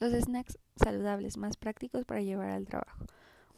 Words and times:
Los 0.00 0.12
snacks 0.12 0.58
saludables 0.76 1.36
más 1.38 1.56
prácticos 1.56 2.04
para 2.04 2.22
llevar 2.22 2.50
al 2.50 2.66
trabajo. 2.66 3.04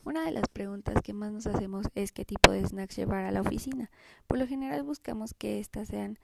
Una 0.04 0.24
de 0.24 0.30
las 0.30 0.48
preguntas 0.48 1.02
que 1.02 1.12
más 1.12 1.32
nos 1.32 1.46
hacemos 1.46 1.86
es 1.94 2.12
qué 2.12 2.24
tipo 2.24 2.50
de 2.50 2.66
snacks 2.66 2.96
llevar 2.96 3.26
a 3.26 3.30
la 3.30 3.42
oficina. 3.42 3.90
Por 4.26 4.38
lo 4.38 4.46
general 4.46 4.82
buscamos 4.82 5.34
que 5.34 5.60
éstas 5.60 5.88
sean 5.88 6.18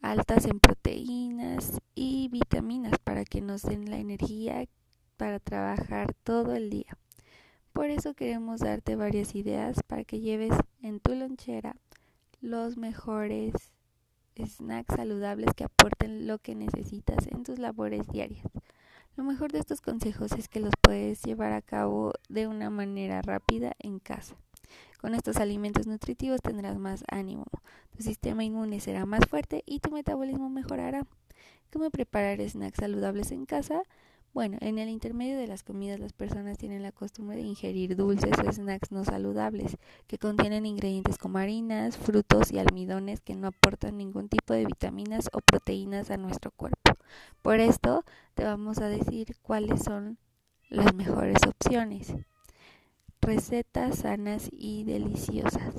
altas 0.00 0.46
en 0.46 0.58
proteínas 0.58 1.82
y 1.94 2.28
vitaminas 2.28 2.98
para 3.04 3.26
que 3.26 3.42
nos 3.42 3.60
den 3.60 3.90
la 3.90 3.98
energía 3.98 4.64
para 5.18 5.38
trabajar 5.38 6.14
todo 6.24 6.54
el 6.54 6.70
día. 6.70 6.96
Por 7.74 7.90
eso 7.90 8.14
queremos 8.14 8.60
darte 8.60 8.96
varias 8.96 9.34
ideas 9.34 9.82
para 9.86 10.04
que 10.04 10.20
lleves 10.20 10.54
en 10.80 11.00
tu 11.00 11.14
lonchera 11.14 11.76
los 12.40 12.78
mejores 12.78 13.52
snacks 14.42 14.94
saludables 14.94 15.52
que 15.54 15.64
aporten 15.64 16.26
lo 16.26 16.38
que 16.38 16.54
necesitas 16.54 17.26
en 17.26 17.42
tus 17.42 17.58
labores 17.58 18.08
diarias. 18.08 18.46
Lo 19.18 19.24
mejor 19.24 19.50
de 19.50 19.58
estos 19.58 19.80
consejos 19.80 20.30
es 20.30 20.46
que 20.46 20.60
los 20.60 20.72
puedes 20.80 21.22
llevar 21.22 21.52
a 21.52 21.60
cabo 21.60 22.12
de 22.28 22.46
una 22.46 22.70
manera 22.70 23.20
rápida 23.20 23.72
en 23.80 23.98
casa. 23.98 24.36
Con 25.00 25.12
estos 25.12 25.38
alimentos 25.38 25.88
nutritivos 25.88 26.40
tendrás 26.40 26.78
más 26.78 27.02
ánimo, 27.10 27.46
tu 27.96 28.04
sistema 28.04 28.44
inmune 28.44 28.78
será 28.78 29.06
más 29.06 29.26
fuerte 29.28 29.64
y 29.66 29.80
tu 29.80 29.90
metabolismo 29.90 30.50
mejorará. 30.50 31.04
¿Cómo 31.72 31.90
preparar 31.90 32.40
snacks 32.48 32.78
saludables 32.78 33.32
en 33.32 33.44
casa? 33.44 33.82
Bueno, 34.34 34.56
en 34.60 34.78
el 34.78 34.88
intermedio 34.88 35.36
de 35.36 35.48
las 35.48 35.64
comidas 35.64 35.98
las 35.98 36.12
personas 36.12 36.56
tienen 36.56 36.84
la 36.84 36.92
costumbre 36.92 37.38
de 37.38 37.42
ingerir 37.42 37.96
dulces 37.96 38.38
o 38.46 38.52
snacks 38.52 38.92
no 38.92 39.04
saludables, 39.04 39.78
que 40.06 40.18
contienen 40.18 40.64
ingredientes 40.64 41.18
como 41.18 41.38
harinas, 41.38 41.96
frutos 41.96 42.52
y 42.52 42.60
almidones 42.60 43.20
que 43.20 43.34
no 43.34 43.48
aportan 43.48 43.98
ningún 43.98 44.28
tipo 44.28 44.54
de 44.54 44.64
vitaminas 44.64 45.28
o 45.32 45.40
proteínas 45.40 46.12
a 46.12 46.18
nuestro 46.18 46.52
cuerpo. 46.52 46.87
Por 47.42 47.60
esto 47.60 48.04
te 48.34 48.44
vamos 48.44 48.78
a 48.78 48.88
decir 48.88 49.36
cuáles 49.42 49.82
son 49.82 50.18
las 50.68 50.94
mejores 50.94 51.38
opciones. 51.46 52.14
Recetas 53.20 54.00
sanas 54.00 54.48
y 54.52 54.84
deliciosas. 54.84 55.74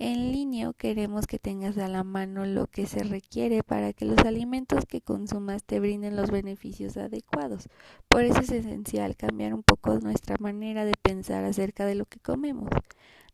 En 0.00 0.30
línea 0.30 0.72
queremos 0.74 1.26
que 1.26 1.40
tengas 1.40 1.76
a 1.76 1.88
la 1.88 2.04
mano 2.04 2.46
lo 2.46 2.68
que 2.68 2.86
se 2.86 3.02
requiere 3.02 3.64
para 3.64 3.92
que 3.92 4.04
los 4.04 4.18
alimentos 4.18 4.86
que 4.86 5.00
consumas 5.00 5.64
te 5.64 5.80
brinden 5.80 6.14
los 6.14 6.30
beneficios 6.30 6.96
adecuados. 6.96 7.68
Por 8.06 8.22
eso 8.22 8.38
es 8.38 8.52
esencial 8.52 9.16
cambiar 9.16 9.54
un 9.54 9.64
poco 9.64 9.98
nuestra 9.98 10.36
manera 10.38 10.84
de 10.84 10.94
pensar 11.02 11.44
acerca 11.44 11.84
de 11.84 11.96
lo 11.96 12.04
que 12.04 12.20
comemos. 12.20 12.68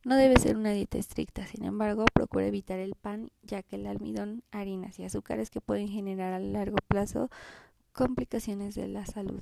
No 0.07 0.17
debe 0.17 0.39
ser 0.39 0.57
una 0.57 0.71
dieta 0.73 0.97
estricta, 0.97 1.47
sin 1.47 1.65
embargo, 1.65 2.07
procura 2.15 2.47
evitar 2.47 2.79
el 2.79 2.95
pan, 2.95 3.31
ya 3.43 3.63
que 3.63 3.77
el 3.77 3.87
almidón, 3.87 4.43
harinas 4.51 4.99
y 4.99 5.05
azúcares 5.05 5.51
que 5.51 5.61
pueden 5.61 5.89
generar 5.89 6.33
a 6.33 6.39
largo 6.39 6.79
plazo 6.89 7.29
complicaciones 7.93 8.75
de 8.75 8.89
la 8.89 9.05
salud. 9.05 9.41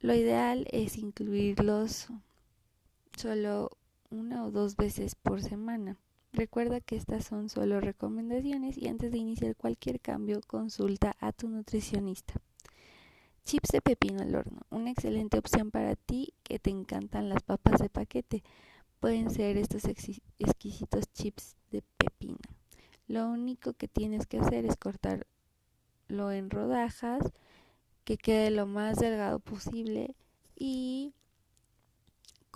Lo 0.00 0.14
ideal 0.14 0.66
es 0.70 0.96
incluirlos 0.96 2.08
solo 3.16 3.70
una 4.10 4.44
o 4.44 4.50
dos 4.50 4.76
veces 4.76 5.14
por 5.14 5.42
semana. 5.42 5.96
Recuerda 6.32 6.80
que 6.80 6.96
estas 6.96 7.24
son 7.24 7.48
solo 7.48 7.80
recomendaciones 7.80 8.76
y 8.76 8.88
antes 8.88 9.10
de 9.10 9.18
iniciar 9.18 9.56
cualquier 9.56 10.00
cambio 10.00 10.40
consulta 10.46 11.16
a 11.20 11.32
tu 11.32 11.48
nutricionista. 11.48 12.34
Chips 13.44 13.70
de 13.70 13.80
pepino 13.80 14.22
al 14.22 14.34
horno, 14.34 14.60
una 14.70 14.90
excelente 14.90 15.38
opción 15.38 15.70
para 15.70 15.96
ti 15.96 16.34
que 16.42 16.58
te 16.58 16.70
encantan 16.70 17.28
las 17.28 17.42
papas 17.42 17.80
de 17.80 17.88
paquete. 17.88 18.42
Pueden 19.00 19.30
ser 19.30 19.56
estos 19.56 19.84
exquisitos 19.84 21.04
chips 21.12 21.56
de 21.70 21.82
pepino. 21.96 22.38
Lo 23.06 23.28
único 23.28 23.72
que 23.72 23.88
tienes 23.88 24.26
que 24.26 24.38
hacer 24.38 24.66
es 24.66 24.76
cortarlo 24.76 25.24
en 26.32 26.50
rodajas, 26.50 27.32
que 28.04 28.16
quede 28.16 28.50
lo 28.50 28.66
más 28.66 28.98
delgado 28.98 29.38
posible 29.38 30.16
y 30.56 31.14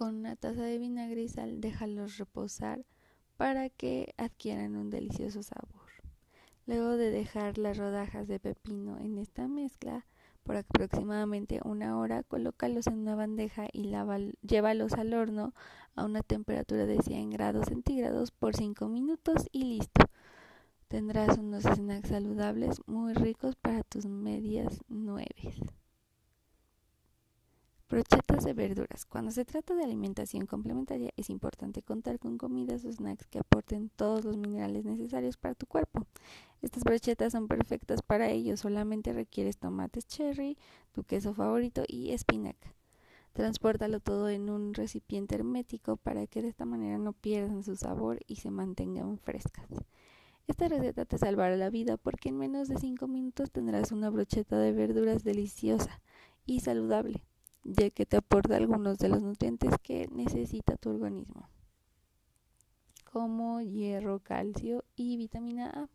con 0.00 0.14
una 0.14 0.34
taza 0.34 0.62
de 0.62 0.78
vinagre 0.78 1.28
sal 1.28 1.60
déjalos 1.60 2.16
reposar 2.16 2.86
para 3.36 3.68
que 3.68 4.14
adquieran 4.16 4.74
un 4.74 4.88
delicioso 4.88 5.42
sabor. 5.42 5.90
Luego 6.66 6.96
de 6.96 7.10
dejar 7.10 7.58
las 7.58 7.76
rodajas 7.76 8.26
de 8.26 8.40
pepino 8.40 8.98
en 8.98 9.18
esta 9.18 9.46
mezcla 9.46 10.06
por 10.42 10.56
aproximadamente 10.56 11.60
una 11.66 11.98
hora, 11.98 12.22
colócalos 12.22 12.86
en 12.86 13.00
una 13.00 13.14
bandeja 13.14 13.66
y 13.74 13.92
llévalos 14.40 14.94
al 14.94 15.12
horno 15.12 15.52
a 15.94 16.06
una 16.06 16.22
temperatura 16.22 16.86
de 16.86 17.02
100 17.02 17.28
grados 17.28 17.66
centígrados 17.66 18.30
por 18.30 18.56
5 18.56 18.88
minutos 18.88 19.50
y 19.52 19.64
listo. 19.64 20.06
Tendrás 20.88 21.36
unos 21.36 21.64
snacks 21.64 22.08
saludables 22.08 22.80
muy 22.86 23.12
ricos 23.12 23.54
para 23.54 23.82
tus 23.82 24.06
medias 24.06 24.80
nueves. 24.88 25.60
Brochetas 27.90 28.44
de 28.44 28.52
verduras. 28.52 29.04
Cuando 29.04 29.32
se 29.32 29.44
trata 29.44 29.74
de 29.74 29.82
alimentación 29.82 30.46
complementaria 30.46 31.10
es 31.16 31.28
importante 31.28 31.82
contar 31.82 32.20
con 32.20 32.38
comidas 32.38 32.84
o 32.84 32.92
snacks 32.92 33.26
que 33.26 33.40
aporten 33.40 33.90
todos 33.96 34.24
los 34.24 34.36
minerales 34.36 34.84
necesarios 34.84 35.36
para 35.36 35.56
tu 35.56 35.66
cuerpo. 35.66 36.06
Estas 36.62 36.84
brochetas 36.84 37.32
son 37.32 37.48
perfectas 37.48 38.02
para 38.02 38.30
ello, 38.30 38.56
solamente 38.56 39.12
requieres 39.12 39.58
tomates 39.58 40.06
cherry, 40.06 40.56
tu 40.92 41.02
queso 41.02 41.34
favorito 41.34 41.82
y 41.88 42.12
espinaca. 42.12 42.72
Transpórtalo 43.32 43.98
todo 43.98 44.28
en 44.28 44.50
un 44.50 44.72
recipiente 44.72 45.34
hermético 45.34 45.96
para 45.96 46.28
que 46.28 46.42
de 46.42 46.48
esta 46.48 46.66
manera 46.66 46.96
no 46.96 47.12
pierdan 47.12 47.64
su 47.64 47.74
sabor 47.74 48.20
y 48.28 48.36
se 48.36 48.52
mantengan 48.52 49.18
frescas. 49.18 49.66
Esta 50.46 50.68
receta 50.68 51.06
te 51.06 51.18
salvará 51.18 51.56
la 51.56 51.70
vida 51.70 51.96
porque 51.96 52.28
en 52.28 52.38
menos 52.38 52.68
de 52.68 52.78
5 52.78 53.08
minutos 53.08 53.50
tendrás 53.50 53.90
una 53.90 54.10
brocheta 54.10 54.60
de 54.60 54.70
verduras 54.70 55.24
deliciosa 55.24 56.00
y 56.46 56.60
saludable 56.60 57.24
ya 57.64 57.90
que 57.90 58.06
te 58.06 58.16
aporta 58.16 58.56
algunos 58.56 58.98
de 58.98 59.08
los 59.08 59.22
nutrientes 59.22 59.74
que 59.82 60.08
necesita 60.12 60.76
tu 60.76 60.90
organismo, 60.90 61.48
como 63.04 63.60
hierro, 63.60 64.20
calcio 64.20 64.84
y 64.96 65.16
vitamina 65.16 65.70
A. 65.70 65.88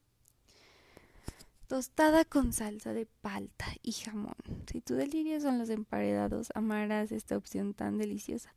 Tostada 1.68 2.26
con 2.26 2.53
salsa 2.53 2.94
de 2.94 3.08
palta 3.22 3.66
y 3.81 3.94
jamón. 3.94 4.36
Si 4.68 4.81
tu 4.81 4.94
delirio 4.94 5.42
son 5.42 5.58
los 5.58 5.70
emparedados, 5.70 6.50
amarás 6.53 7.12
esta 7.12 7.36
opción 7.38 7.74
tan 7.74 7.97
deliciosa. 7.97 8.53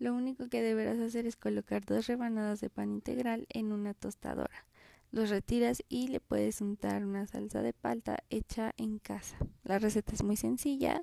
Lo 0.00 0.14
único 0.14 0.48
que 0.48 0.62
deberás 0.62 0.98
hacer 0.98 1.26
es 1.26 1.36
colocar 1.36 1.84
dos 1.84 2.06
rebanadas 2.06 2.60
de 2.60 2.70
pan 2.70 2.90
integral 2.90 3.46
en 3.50 3.72
una 3.72 3.94
tostadora. 3.94 4.64
Los 5.10 5.30
retiras 5.30 5.82
y 5.88 6.08
le 6.08 6.20
puedes 6.20 6.60
untar 6.60 7.04
una 7.04 7.26
salsa 7.26 7.62
de 7.62 7.72
palta 7.72 8.18
hecha 8.28 8.74
en 8.76 8.98
casa. 8.98 9.38
La 9.62 9.78
receta 9.78 10.12
es 10.12 10.22
muy 10.22 10.36
sencilla 10.36 11.02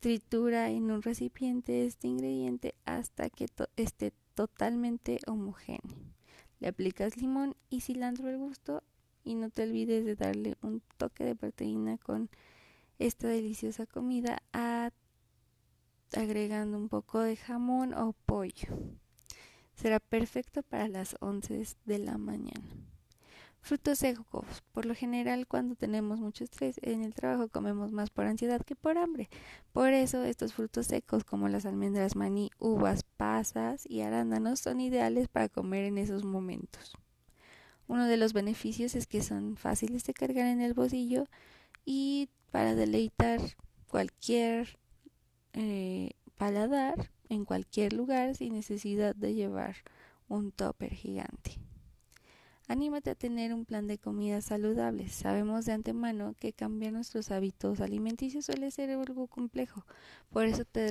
Tritura 0.00 0.70
en 0.70 0.90
un 0.90 1.02
recipiente 1.02 1.86
este 1.86 2.08
ingrediente 2.08 2.74
hasta 2.84 3.30
que 3.30 3.46
esté 3.76 4.12
totalmente 4.34 5.18
homogéneo. 5.26 5.96
Le 6.60 6.68
aplicas 6.68 7.16
limón 7.16 7.56
y 7.70 7.80
cilantro 7.80 8.28
al 8.28 8.38
gusto 8.38 8.82
y 9.24 9.34
no 9.34 9.50
te 9.50 9.64
olvides 9.64 10.04
de 10.04 10.14
darle 10.14 10.56
un 10.62 10.82
toque 10.96 11.24
de 11.24 11.34
proteína 11.34 11.98
con 11.98 12.30
esta 12.98 13.28
deliciosa 13.28 13.86
comida 13.86 14.42
agregando 16.12 16.78
un 16.78 16.88
poco 16.88 17.20
de 17.20 17.36
jamón 17.36 17.92
o 17.94 18.12
pollo. 18.12 18.68
Será 19.74 20.00
perfecto 20.00 20.62
para 20.62 20.88
las 20.88 21.16
11 21.20 21.66
de 21.84 21.98
la 21.98 22.16
mañana. 22.16 22.85
Frutos 23.66 23.98
secos. 23.98 24.62
Por 24.70 24.86
lo 24.86 24.94
general, 24.94 25.48
cuando 25.48 25.74
tenemos 25.74 26.20
mucho 26.20 26.44
estrés 26.44 26.78
en 26.82 27.02
el 27.02 27.14
trabajo, 27.14 27.48
comemos 27.48 27.90
más 27.90 28.10
por 28.10 28.26
ansiedad 28.26 28.62
que 28.62 28.76
por 28.76 28.96
hambre. 28.96 29.28
Por 29.72 29.92
eso, 29.92 30.22
estos 30.22 30.54
frutos 30.54 30.86
secos, 30.86 31.24
como 31.24 31.48
las 31.48 31.66
almendras, 31.66 32.14
maní, 32.14 32.52
uvas, 32.60 33.02
pasas 33.16 33.84
y 33.84 34.02
arándanos, 34.02 34.60
son 34.60 34.80
ideales 34.80 35.26
para 35.26 35.48
comer 35.48 35.84
en 35.86 35.98
esos 35.98 36.22
momentos. 36.22 36.96
Uno 37.88 38.06
de 38.06 38.16
los 38.16 38.34
beneficios 38.34 38.94
es 38.94 39.08
que 39.08 39.20
son 39.20 39.56
fáciles 39.56 40.04
de 40.04 40.14
cargar 40.14 40.46
en 40.46 40.60
el 40.60 40.72
bolsillo 40.72 41.26
y 41.84 42.28
para 42.52 42.76
deleitar 42.76 43.40
cualquier 43.88 44.78
eh, 45.54 46.12
paladar 46.36 47.10
en 47.28 47.44
cualquier 47.44 47.94
lugar 47.94 48.36
sin 48.36 48.52
necesidad 48.52 49.16
de 49.16 49.34
llevar 49.34 49.74
un 50.28 50.52
topper 50.52 50.94
gigante. 50.94 51.58
Anímate 52.68 53.10
a 53.10 53.14
tener 53.14 53.54
un 53.54 53.64
plan 53.64 53.86
de 53.86 53.96
comida 53.96 54.40
saludable. 54.40 55.08
Sabemos 55.08 55.66
de 55.66 55.72
antemano 55.72 56.34
que 56.34 56.52
cambiar 56.52 56.92
nuestros 56.92 57.30
hábitos 57.30 57.80
alimenticios 57.80 58.46
suele 58.46 58.72
ser 58.72 58.90
algo 58.90 59.28
complejo. 59.28 59.86
Por 60.30 60.46
eso 60.46 60.64
te, 60.64 60.90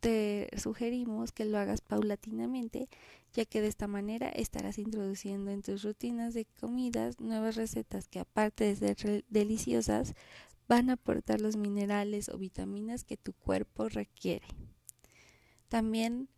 te, 0.00 0.50
sugerimos 0.58 1.32
que 1.32 1.46
lo 1.46 1.56
hagas 1.56 1.80
paulatinamente, 1.80 2.90
ya 3.32 3.46
que 3.46 3.62
de 3.62 3.68
esta 3.68 3.86
manera 3.86 4.28
estarás 4.28 4.76
introduciendo 4.76 5.50
en 5.50 5.62
tus 5.62 5.82
rutinas 5.82 6.34
de 6.34 6.44
comidas 6.60 7.18
nuevas 7.20 7.56
recetas 7.56 8.06
que 8.06 8.20
aparte 8.20 8.74
de 8.74 8.94
ser 8.94 9.24
deliciosas, 9.30 10.14
van 10.68 10.90
a 10.90 10.94
aportar 10.94 11.40
los 11.40 11.56
minerales 11.56 12.28
o 12.28 12.36
vitaminas 12.36 13.02
que 13.02 13.16
tu 13.16 13.32
cuerpo 13.32 13.88
requiere. 13.88 14.46
También 15.68 16.28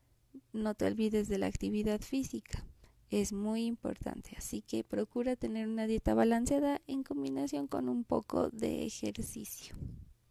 no 0.53 0.75
te 0.75 0.87
olvides 0.87 1.27
de 1.27 1.39
la 1.39 1.47
actividad 1.47 2.01
física 2.01 2.65
es 3.11 3.33
muy 3.33 3.65
importante. 3.65 4.33
Así 4.37 4.63
que 4.63 4.85
procura 4.85 5.37
tener 5.37 5.69
una 5.69 5.87
dieta 5.87 6.15
balanceada 6.15 6.81
en 6.87 7.03
combinación 7.03 7.67
con 7.67 7.89
un 7.89 8.05
poco 8.05 8.51
de 8.51 8.85
ejercicio. 8.85 9.77